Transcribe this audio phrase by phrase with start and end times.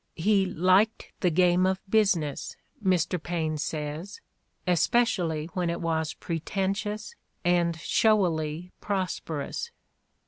[0.15, 3.21] He "liked the game of business," Mr.
[3.21, 4.19] Paine says,
[4.65, 7.13] "especially when it was pretentious
[7.45, 9.69] and showily prosperous."